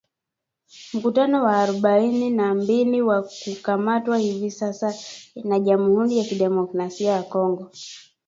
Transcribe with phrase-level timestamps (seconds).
[0.93, 4.95] mkutano wa arubaini na mbili wa kukamatwa hivi sasa
[5.43, 7.71] na Jamhuri ya Kidemokrasi ya Kongo